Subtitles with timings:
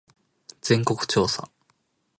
[0.63, 1.47] 全国調査